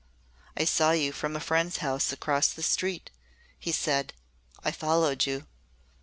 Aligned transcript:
"I 0.57 0.65
saw 0.65 0.93
you 0.93 1.11
from 1.11 1.35
a 1.35 1.39
friend's 1.39 1.77
house 1.77 2.11
across 2.11 2.47
the 2.51 2.63
street," 2.63 3.11
he 3.59 3.71
said. 3.71 4.13
"I 4.63 4.71
followed 4.71 5.27
you." 5.27 5.45